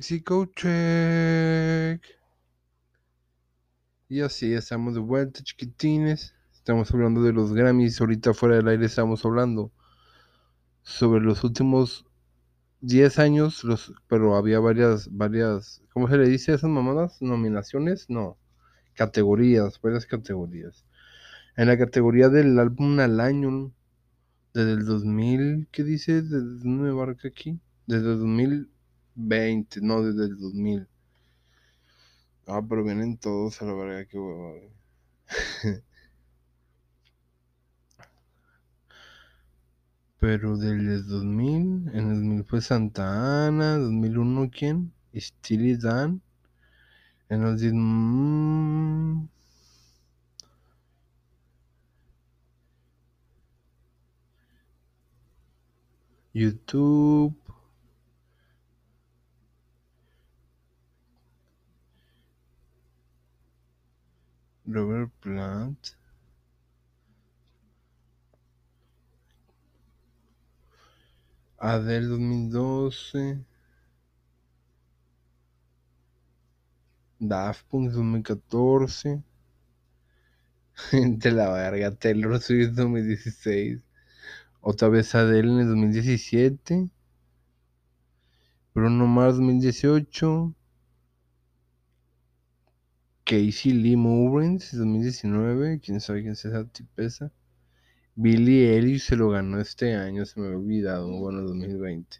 [0.00, 2.02] Mexico check.
[4.08, 6.34] Y así estamos de vuelta, chiquitines.
[6.54, 8.00] Estamos hablando de los Grammys.
[8.00, 9.70] Ahorita fuera del aire estamos hablando
[10.80, 12.06] sobre los últimos
[12.80, 17.20] 10 años, los, pero había varias, varias, ¿cómo se le dice a esas mamadas?
[17.20, 18.08] ¿Nominaciones?
[18.08, 18.38] No,
[18.94, 20.86] categorías, varias categorías.
[21.58, 23.70] En la categoría del álbum al año,
[24.54, 26.22] desde el 2000, ¿qué dice?
[26.22, 27.60] ¿Desde dónde me marca aquí?
[27.86, 28.70] Desde el
[29.16, 30.88] 2020, no, desde el 2000.
[32.46, 34.70] Ah, pero vienen todos a la verga, qué güey.
[40.20, 44.92] Pero del 2000, en el 2000 fue Santa Ana, 2001 ¿quién?
[45.14, 46.20] Steely Dan.
[47.30, 49.28] En el 10, mm,
[56.34, 57.34] YouTube.
[64.72, 65.96] Robert Plant.
[71.58, 73.44] Adele 2012.
[77.18, 79.22] Daft Punk 2014.
[80.92, 83.82] De la verga, Taylor Swift 2016.
[84.60, 86.88] Otra vez Adele en el 2017.
[88.74, 90.54] Bruno Mars 2018.
[93.30, 95.80] Casey Lee Mourens 2019.
[95.80, 97.32] Quién sabe quién es esa tipesa.
[98.16, 101.08] Billy Eilish se lo ganó este año, se me había olvidado.
[101.18, 102.18] Bueno, 2020.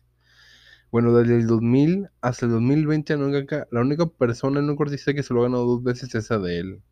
[0.92, 5.14] Bueno, desde el 2000 hasta el 2020, la única, la única persona, el único artista
[5.14, 6.82] que se lo ha ganado dos veces es Adele.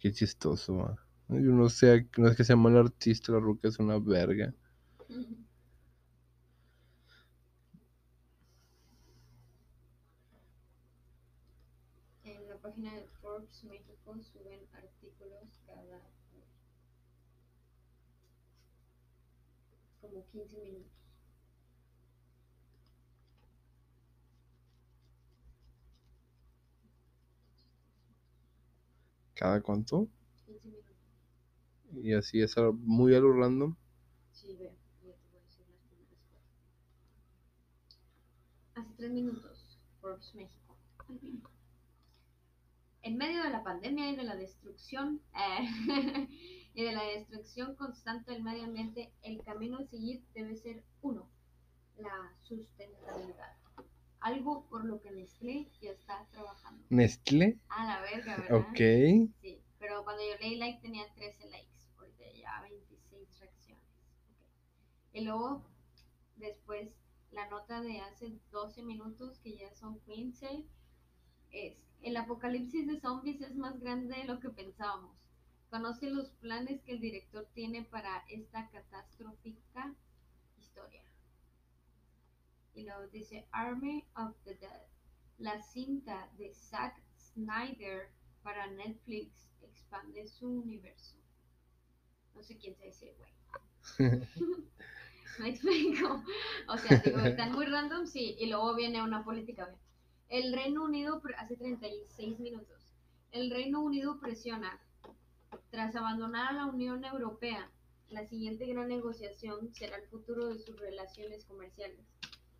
[0.00, 0.96] Qué chistoso.
[1.28, 4.52] Yo no sé, no es que sea mal artista, la ruca es una verga.
[12.22, 16.00] En la página de Forbes México suben artículos cada
[20.00, 20.92] como 15 minutos.
[29.34, 30.08] ¿Cada cuánto?
[30.46, 30.96] 15 minutos.
[32.00, 33.74] Y así es muy a lo random.
[34.30, 34.70] Sí, veo.
[35.02, 36.48] Ya te voy a decir las primeras cuatro.
[38.74, 40.76] Hace tres minutos, Forbes México.
[43.08, 46.28] En medio de la pandemia y de la destrucción eh,
[46.74, 51.26] y de la destrucción constante del medio ambiente, el camino a seguir debe ser uno,
[51.96, 53.56] la sustentabilidad.
[54.20, 56.84] Algo por lo que Nestlé ya está trabajando.
[56.90, 57.58] Nestlé.
[57.70, 58.58] A la verga, ¿verdad?
[58.58, 59.30] Ok.
[59.40, 63.84] Sí, pero cuando yo leí like tenía 13 likes, ahorita ya 26 reacciones.
[64.26, 65.14] Ok.
[65.14, 65.64] Y luego,
[66.36, 66.90] después,
[67.30, 70.66] la nota de hace 12 minutos, que ya son 15,
[71.50, 75.16] es, el apocalipsis de zombies es más grande de lo que pensábamos.
[75.70, 79.94] Conoce los planes que el director tiene para esta catastrófica
[80.56, 81.02] historia.
[82.74, 84.86] Y luego dice Army of the Dead,
[85.38, 88.10] la cinta de Zack Snyder
[88.42, 91.16] para Netflix expande su universo.
[92.34, 93.32] No sé quién sea ese güey.
[95.38, 96.22] Me explico.
[96.68, 99.68] O sea, digo, están muy random, sí, y luego viene una política.
[100.28, 102.92] El Reino Unido, hace 36 minutos,
[103.32, 104.78] el Reino Unido presiona,
[105.70, 107.70] tras abandonar a la Unión Europea,
[108.10, 112.04] la siguiente gran negociación será el futuro de sus relaciones comerciales.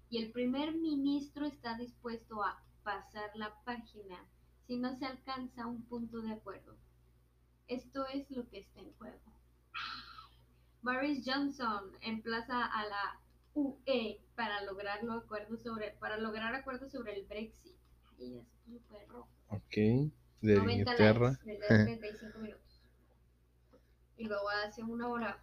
[0.08, 4.24] Y el primer ministro está dispuesto a pasar la página
[4.66, 6.74] si no se alcanza un punto de acuerdo.
[7.66, 9.20] Esto es lo que está en juego.
[10.80, 13.20] Boris Johnson emplaza a la
[13.58, 17.76] UE para lograr los acuerdos sobre para lograr acuerdos sobre el Brexit.
[18.18, 19.28] Ya se puso perro.
[19.48, 19.74] Ok.
[20.40, 21.30] De 90 Inglaterra.
[21.44, 22.82] likes desde 35 minutos.
[24.16, 25.42] Y luego hace una hora.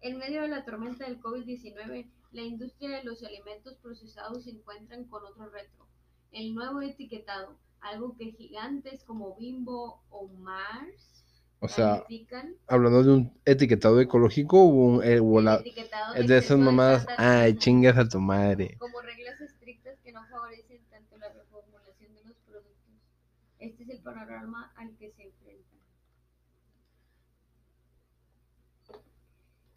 [0.00, 5.04] En medio de la tormenta del COVID-19, la industria de los alimentos procesados se encuentran
[5.04, 5.86] con otro reto.
[6.30, 11.24] El nuevo etiquetado, algo que gigantes como Bimbo o Mars
[11.60, 12.54] O sea, califican.
[12.68, 17.06] hablando de un etiquetado ecológico o, un, eh, la- etiquetado de exceso esas mamadas.
[17.16, 18.76] Ay, chingas a tu madre.
[18.78, 22.94] Como reglas estrictas que no favorecen tanto la reformulación de los productos.
[23.58, 25.78] Este es el panorama al que se enfrentan.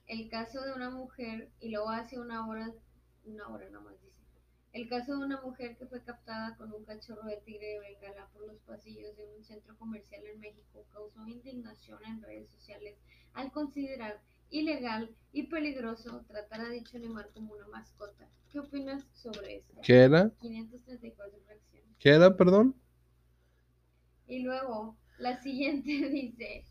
[0.07, 2.72] El caso de una mujer, y luego hace una hora,
[3.25, 4.20] una hora nomás dice,
[4.73, 8.27] el caso de una mujer que fue captada con un cachorro de tigre de bengala
[8.33, 12.95] por los pasillos de un centro comercial en México causó indignación en redes sociales
[13.33, 18.29] al considerar ilegal y peligroso tratar a dicho animal como una mascota.
[18.50, 19.79] ¿Qué opinas sobre esto?
[19.81, 20.29] ¿Qué era?
[20.41, 21.97] 534 fracciones.
[22.00, 22.75] ¿Qué era, perdón?
[24.27, 26.65] Y luego, la siguiente dice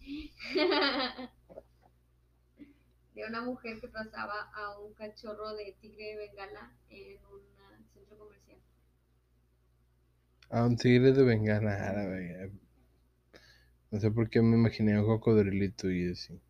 [3.14, 7.60] de una mujer que pasaba a un cachorro de tigre de bengala en un
[8.11, 8.59] centro comercial.
[10.51, 12.51] A un tigre de bengala.
[13.91, 16.41] No sé por qué me imaginé un cocodrilito y así.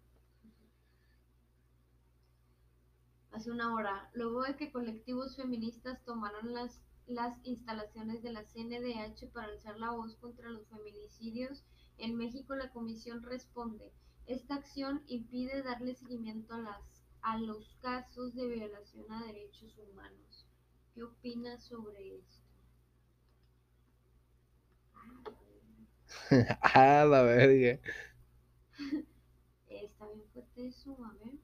[3.33, 9.33] Hace una hora, luego de que colectivos feministas tomaron las, las instalaciones de la CNDH
[9.33, 11.65] para alzar la voz contra los feminicidios,
[11.97, 13.93] en México la comisión responde,
[14.27, 16.83] esta acción impide darle seguimiento a, las,
[17.23, 20.30] a los casos de violación a derechos humanos.
[20.95, 22.41] ¿Qué opinas sobre esto?
[26.63, 27.81] ah, la verga.
[29.69, 31.39] Está bien fuerte eso, a ver.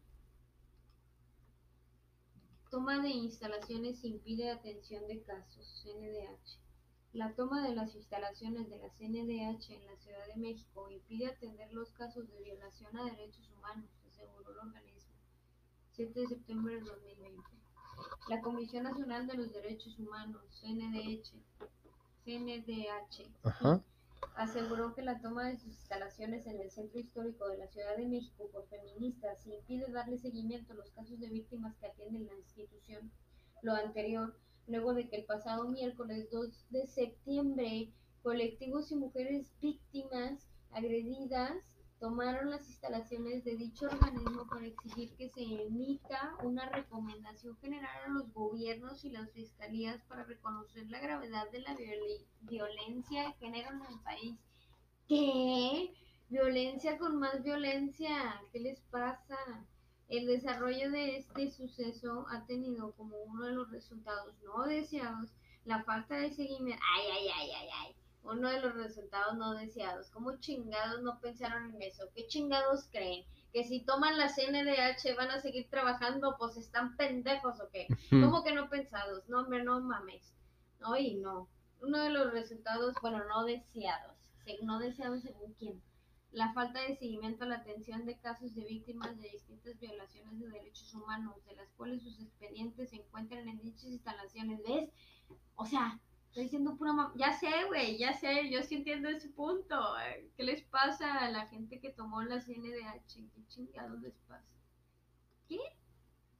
[2.71, 6.59] Toma de instalaciones impide atención de casos, CNDH.
[7.13, 11.73] La toma de las instalaciones de la CNDH en la Ciudad de México impide atender
[11.73, 15.15] los casos de violación a derechos humanos, aseguró el organismo.
[15.93, 17.56] 7 de septiembre del 2020.
[18.29, 21.33] La Comisión Nacional de los Derechos Humanos, CNDH,
[22.25, 23.83] CNDH Ajá.
[24.35, 28.07] aseguró que la toma de sus instalaciones en el centro histórico de la Ciudad de
[28.07, 33.11] México por feministas impide darle seguimiento a los casos de víctimas que atienden la institución.
[33.63, 40.49] Lo anterior, luego de que el pasado miércoles 2 de septiembre, colectivos y mujeres víctimas
[40.73, 47.97] agredidas tomaron las instalaciones de dicho organismo para exigir que se emita una recomendación general
[48.05, 53.33] a los gobiernos y las fiscalías para reconocer la gravedad de la viol- violencia de
[53.35, 54.37] género en el país.
[55.09, 55.95] ¿Qué?
[56.29, 58.43] Violencia con más violencia.
[58.53, 59.37] ¿Qué les pasa?
[60.09, 65.31] El desarrollo de este suceso ha tenido como uno de los resultados no deseados
[65.65, 66.83] la falta de seguimiento.
[66.97, 67.97] Ay, ay, ay, ay, ay.
[68.29, 70.11] Uno de los resultados no deseados.
[70.11, 72.05] ¿Cómo chingados no pensaron en eso?
[72.15, 73.25] ¿Qué chingados creen?
[73.53, 77.87] Que si toman la CNDH van a seguir trabajando, pues están pendejos o qué.
[78.11, 79.29] ¿Cómo que no pensados?
[79.29, 80.33] No, hombre, no mames.
[80.81, 81.49] No, y no.
[81.81, 84.17] Uno de los resultados, bueno, no deseados.
[84.45, 85.81] Se- No deseados según quién.
[86.33, 90.49] La falta de seguimiento a la atención de casos de víctimas de distintas violaciones de
[90.49, 94.61] derechos humanos, de las cuales sus expedientes se encuentran en dichas instalaciones.
[94.65, 94.91] ¿Ves?
[95.55, 95.99] O sea,
[96.37, 99.75] estoy diciendo pura mam- Ya sé, güey, ya sé, yo sí entiendo ese punto.
[100.37, 103.31] ¿Qué les pasa a la gente que tomó la CNDH?
[103.35, 104.45] ¿Qué chingados les pasa?
[105.49, 105.59] ¿Qué?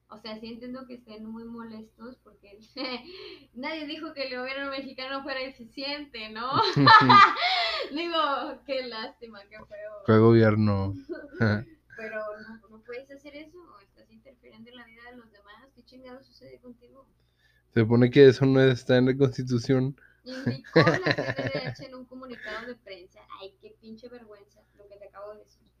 [0.09, 2.59] O sea, sí entiendo que estén muy molestos porque
[3.55, 6.51] nadie dijo que el gobierno mexicano fuera eficiente, ¿no?
[7.91, 10.03] Digo, qué lástima, qué feo.
[10.05, 10.93] ¿Qué gobierno?
[11.97, 15.71] Pero no, no puedes hacer eso, estás interfiriendo en la vida de los demás.
[15.73, 17.07] ¿Qué chingado sucede contigo?
[17.77, 19.95] Se supone que eso no está en la constitución.
[20.25, 23.19] Indicó la CNDH en un comunicado de prensa.
[23.39, 25.71] Ay, qué pinche vergüenza lo que te acabo de decir.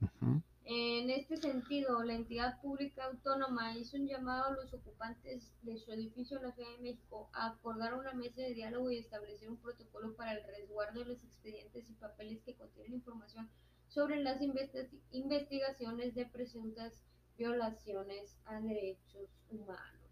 [0.65, 5.91] En este sentido, la entidad pública autónoma hizo un llamado a los ocupantes de su
[5.91, 9.57] edificio en la Ciudad de México a acordar una mesa de diálogo y establecer un
[9.57, 13.49] protocolo para el resguardo de los expedientes y papeles que contienen información
[13.87, 17.01] sobre las investi- investigaciones de presuntas
[17.39, 20.06] violaciones a derechos humanos.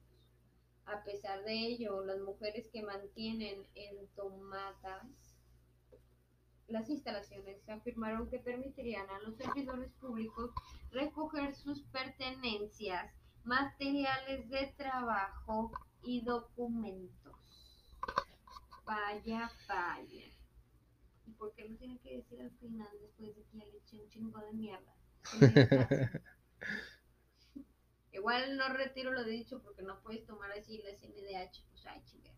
[0.86, 5.08] A pesar de ello, las mujeres que mantienen entomadas
[6.68, 10.52] las instalaciones afirmaron que permitirían a los servidores públicos
[10.92, 13.14] recoger sus pertenencias,
[13.44, 15.72] materiales de trabajo
[16.04, 17.36] y documentos.
[18.86, 20.26] Vaya, vaya.
[21.28, 24.00] ¿Y por qué lo tienen que decir al final después de que ya le eché
[24.00, 24.96] un chingo de mierda?
[28.26, 32.32] Igual no retiro lo dicho porque no puedes tomar así la CNDH, pues ay chinga.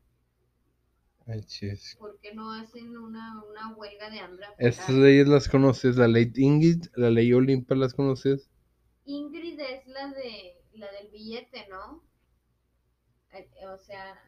[1.25, 1.95] Ay, chis.
[1.97, 4.47] ¿Por qué no hacen una, una huelga de hambre?
[4.57, 8.49] Estas leyes las conoces, la ley Ingrid, la ley Olimpa las conoces.
[9.05, 12.03] Ingrid es la de la del billete, ¿no?
[13.31, 14.19] Eh, eh, O sea,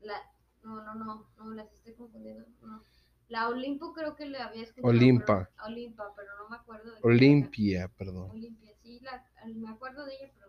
[0.00, 0.20] la
[0.62, 2.82] no, no, no, no las estoy confundiendo, no.
[3.28, 4.90] La Olimpo creo que le había escuchado.
[4.90, 5.50] Olimpa.
[5.56, 8.30] pero- Olimpa, pero no me acuerdo de Olimpia, perdón.
[8.30, 10.43] Olimpia, sí, la, me acuerdo de ella, pero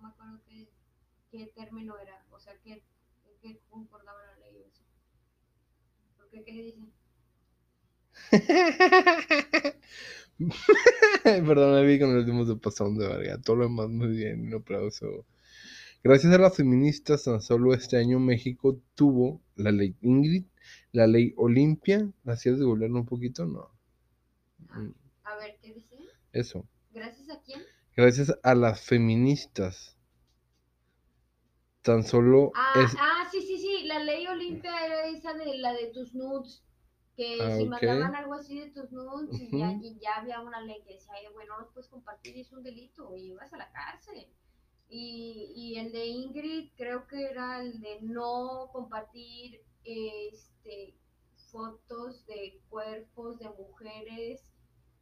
[0.00, 0.68] no, me acuerdo qué,
[1.30, 2.82] qué término era, o sea, qué,
[3.40, 4.64] qué concordaba la ley.
[4.66, 4.82] eso.
[6.16, 6.42] ¿Por qué?
[6.44, 6.92] ¿Qué le dicen?
[11.22, 13.38] Perdón, vi con el último de pasón de verga.
[13.40, 14.46] Todo lo demás muy bien.
[14.46, 15.26] Un aplauso.
[16.02, 20.44] Gracias a las feministas, tan solo este año México tuvo la ley Ingrid,
[20.92, 22.10] la ley Olimpia.
[22.24, 23.44] ¿Las quieres googlear un poquito?
[23.44, 23.70] No.
[25.24, 25.96] A ver, ¿qué dice?
[26.32, 26.66] Eso.
[26.92, 27.60] ¿Gracias a quién?
[28.00, 29.96] Gracias a las feministas.
[31.82, 32.94] Tan solo Ah, es...
[32.98, 36.62] ah, sí, sí, sí, la ley Olimpia era esa de la de tus nudes,
[37.16, 37.68] que Ah, si ok.
[37.68, 41.12] mandaban algo así de tus nudes y, ya, y ya había una ley que decía,
[41.14, 44.26] "Ay, güey, no los puedes compartir, es un delito y ibas a la cárcel.
[44.88, 50.96] Y, y el de Ingrid creo que era el de no compartir este,
[51.50, 54.44] fotos de cuerpos de mujeres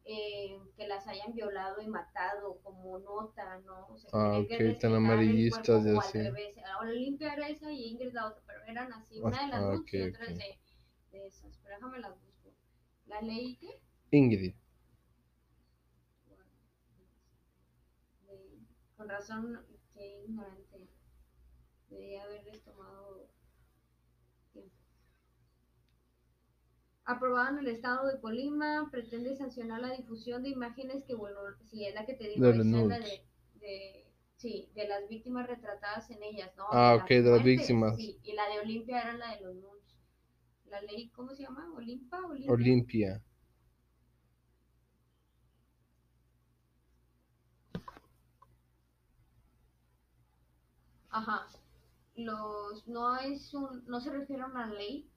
[0.05, 3.87] eh, que las hayan violado y matado como nota, ¿no?
[3.87, 6.17] O sea, Ah, que ok, tan amarillistas así.
[6.19, 6.55] revés.
[6.81, 9.93] Olimpia era esa y Ingrid la otra, pero eran así, una de las Ah, dos
[9.93, 10.59] y otra de,
[11.11, 11.57] de esas.
[11.63, 12.53] Pero déjame las busco.
[13.07, 13.81] ¿La ley qué?
[14.11, 14.53] Ingrid.
[18.27, 18.59] De-
[18.95, 19.59] con razón,
[19.93, 20.87] qué ignorante.
[21.89, 23.27] Debería haberles tomado
[24.53, 24.75] tiempo.
[27.09, 31.83] Aprobado en el estado de Colima, pretende sancionar la difusión de imágenes que, bueno, si
[31.85, 33.21] es la que te digo, De la de,
[33.55, 34.05] de-
[34.37, 36.65] sí, de las víctimas retratadas en ellas, ¿no?
[36.71, 37.95] Ah, las ok, de las víctimas.
[37.95, 39.97] Sí, y la de Olimpia era la de los nudes.
[40.69, 41.67] La ley, ¿cómo se llama?
[41.75, 42.19] ¿Olimpa?
[42.27, 42.53] ¿Olimpia?
[42.53, 43.23] Olimpia.
[51.09, 51.47] Ajá.
[52.15, 55.09] Los, no, es un, no se refiere a una ley,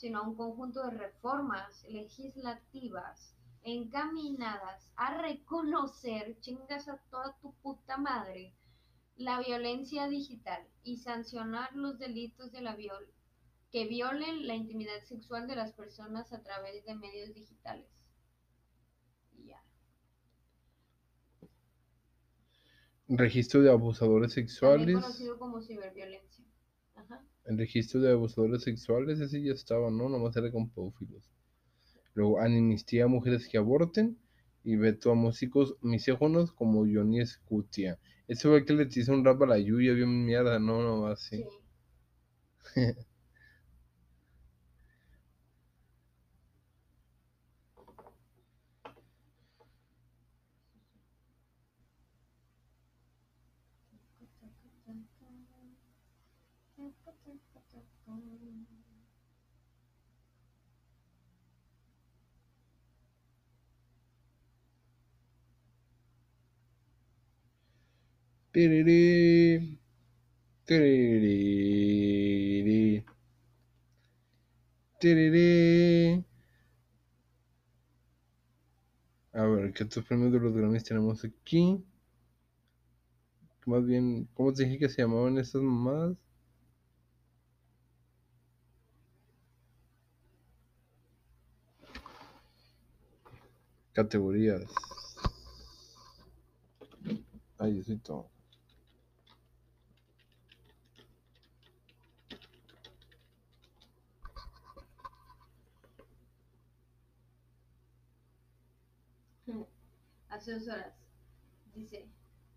[0.00, 7.98] sino a un conjunto de reformas legislativas encaminadas a reconocer, chingas a toda tu puta
[7.98, 8.54] madre,
[9.16, 13.12] la violencia digital y sancionar los delitos de la viol
[13.70, 17.90] que violen la intimidad sexual de las personas a través de medios digitales.
[19.44, 19.62] Ya.
[23.06, 24.94] Registro de abusadores También sexuales.
[24.94, 26.49] conocido como ciberviolencia.
[27.44, 30.08] El registro de abusadores sexuales, ese ya estaba, ¿no?
[30.08, 31.30] Nomás era con pedófilos.
[32.14, 34.18] Luego, amnistía a mujeres que aborten.
[34.64, 37.98] Y veto a músicos misóginos como Johnny Scutia.
[38.28, 41.06] Ese fue el que le hizo un rap a la Yuya, bien mierda, no, no,
[41.08, 41.44] así.
[42.74, 42.80] Sí.
[79.32, 81.82] A ver, ¿qué otros premios de los Grammys tenemos aquí?
[83.66, 86.16] Más bien, ¿cómo te dije que se llamaban estas mamadas?
[93.92, 94.62] Categorías.
[97.58, 98.30] Ay, todo.
[110.28, 110.94] Hace dos horas
[111.74, 112.08] dice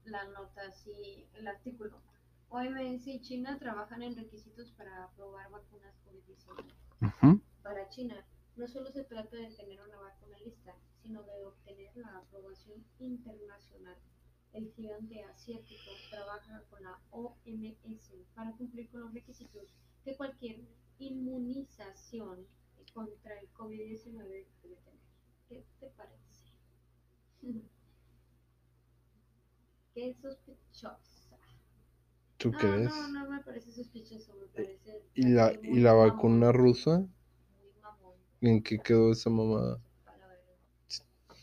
[0.05, 2.01] la nota así, el artículo.
[2.49, 6.71] OMS y China trabajan en requisitos para aprobar vacunas COVID-19.
[7.01, 7.41] Ujú.
[7.63, 8.25] Para China,
[8.55, 13.97] no solo se trata de tener una vacuna lista, sino de obtener la aprobación internacional.
[14.53, 19.67] El gigante asiático trabaja con la OMS para cumplir con los requisitos
[20.03, 20.61] que cualquier
[20.99, 22.47] inmunización
[22.93, 24.99] contra el COVID-19 debe tener.
[25.49, 26.53] ¿Qué te parece?
[29.93, 31.37] Qué sospechosa.
[32.37, 32.89] ¿Tú No, crees?
[32.89, 35.01] no, no me parece sospechoso, me parece.
[35.15, 37.07] ¿Y la, y la mamón, vacuna rusa?
[37.57, 39.81] Muy mamón, ¿En qué quedó esa mamada?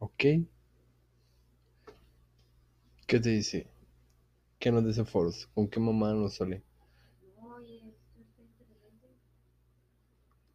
[0.00, 0.24] ok.
[3.06, 3.66] ¿Qué te dice?
[4.58, 5.46] ¿Qué nos dice Foros?
[5.54, 6.62] ¿Con qué mamá nos sale?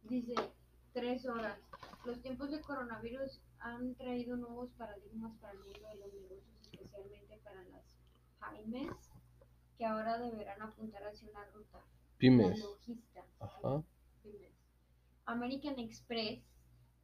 [0.02, 0.34] Dice,
[0.92, 1.58] tres horas.
[2.04, 7.40] Los tiempos de coronavirus han traído nuevos paradigmas para el mundo de los negocios, especialmente
[7.42, 7.82] para las
[8.52, 8.92] pymes,
[9.76, 11.82] que ahora deberán apuntar hacia una ruta.
[12.18, 12.60] Pymes.
[12.60, 13.24] logista.
[13.40, 13.82] Ajá.
[14.22, 14.52] pymes.
[15.24, 16.40] American Express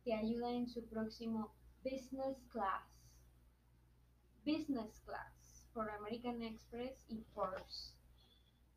[0.04, 1.52] te ayuda en su próximo
[1.84, 2.84] Business Class.
[4.44, 7.24] Business Class por American Express y.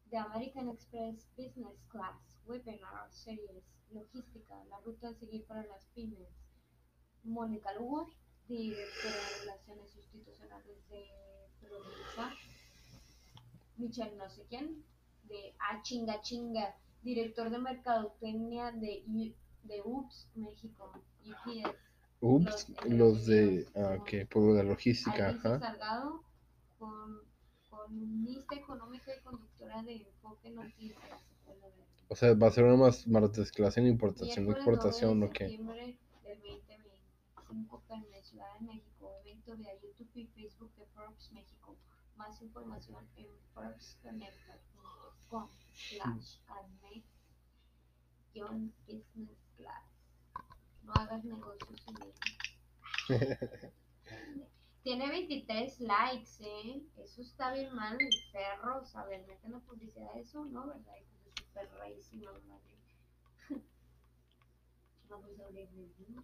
[0.09, 2.15] The American Express Business Class
[2.47, 6.29] Webinar Series Logística, la ruta a seguir para las pymes.
[7.23, 8.09] Mónica Lugo,
[8.47, 11.05] directora de Relaciones Institucionales de
[11.61, 12.33] Provisa.
[13.77, 14.83] Michelle no sé quién,
[15.23, 19.03] de A Chinga Chinga, director de Mercadotecnia de,
[19.63, 20.91] de UPS México,
[21.23, 21.85] UPS.
[22.21, 23.67] Ups, Los de los de.
[23.75, 25.59] Ah, ok, por de la logística, ajá.
[25.59, 26.23] Salgado,
[26.79, 27.21] con,
[27.69, 30.99] columnista económica y conductora de Enfoque Noticias.
[32.07, 35.27] O sea, va a ser una más martes clase en importación, Miércoles exportación, 9 ¿o
[35.27, 35.45] de qué?
[35.49, 41.31] septiembre del 2025 en la Ciudad de México, evento vía YouTube y Facebook de Forbes
[41.31, 41.77] México.
[42.15, 46.37] Más información en forbesconnecta.com slash
[48.87, 49.94] business class.
[50.85, 52.19] No hagas negocios sin ellos.
[54.83, 56.83] Tiene 23 likes, ¿eh?
[56.97, 57.97] Eso está bien mal,
[58.31, 58.95] perros.
[58.95, 60.67] A ver, meten la publicidad de eso, ¿no?
[60.67, 60.93] ¿Verdad?
[61.23, 62.77] De su perrísima madre.
[65.09, 66.23] Vamos a abrir el link.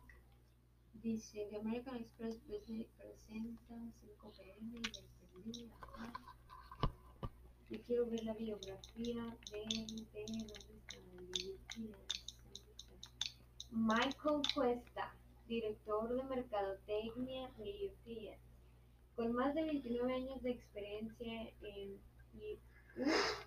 [0.93, 5.01] Dice, The American Express Business presenta 5 pm y desde
[5.33, 5.73] el día.
[7.71, 9.65] Y quiero ver la biografía de,
[10.13, 10.97] de ¿dónde está?
[10.99, 11.49] ¿dónde
[11.97, 12.10] está?
[13.71, 15.13] Michael Cuesta,
[15.47, 18.39] director de Mercadotecnia de UPS,
[19.15, 21.99] con más de 29 años de experiencia en
[22.35, 22.59] y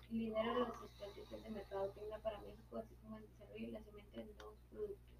[0.09, 4.55] lidera las estrategias de mercadotecnia para México, así como el desarrollo y lanzamiento de nuevos
[4.71, 5.15] productos.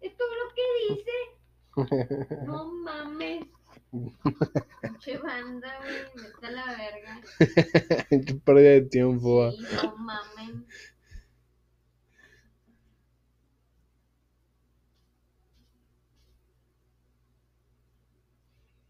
[0.00, 1.12] ¿Esto es lo que dice?
[2.46, 3.46] No mames.
[4.80, 7.20] Pinche banda, güey, vete a la verga.
[8.08, 9.44] Qué pérdida de tiempo.
[9.44, 9.52] ah.
[9.52, 10.64] Sí, no mames.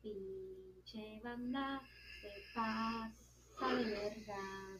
[0.03, 1.81] Pinche banda
[2.21, 4.79] se pasa de verga.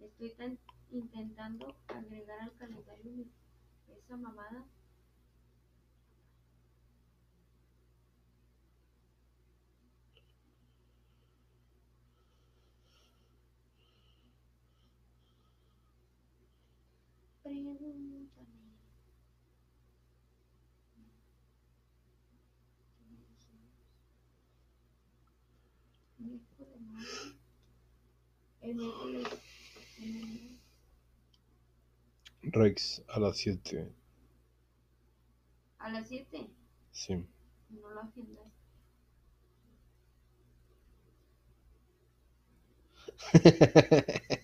[0.00, 0.58] Estoy tan
[0.90, 3.24] intentando agregar al calendario
[3.88, 4.64] esa mamada.
[17.42, 18.71] Pregúntame.
[28.62, 29.26] El miércoles.
[29.98, 30.56] mm,
[32.52, 33.92] Rex, a las 7.
[35.78, 36.48] A las 7.
[36.92, 37.26] Sí.
[37.68, 38.46] No lo agendas.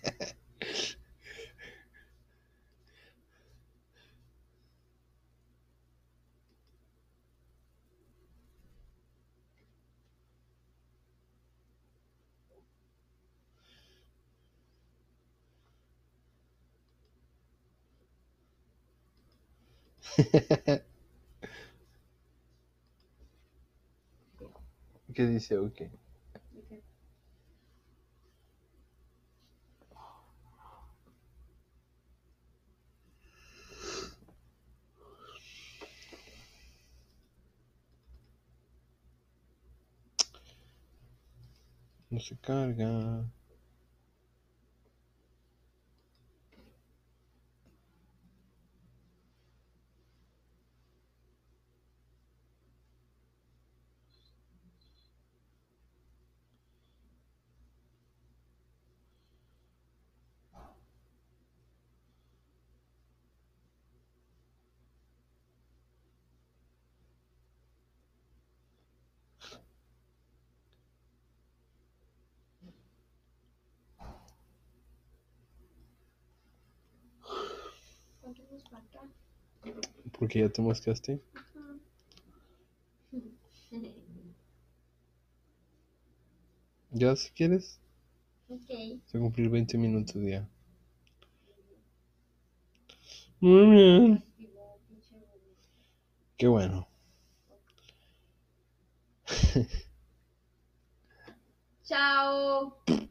[25.13, 25.57] ¿Qué dice?
[25.57, 25.81] Ok.
[26.53, 26.83] Dije,
[42.11, 42.91] No se carga.
[80.17, 81.21] Porque ya te moscaste.
[86.91, 87.79] Ya, si quieres.
[88.49, 88.99] ok.
[89.05, 90.47] Se cumplir 20 minutos ya.
[93.39, 94.23] Muy bien.
[96.37, 96.87] Qué bueno.
[101.83, 102.77] Chao.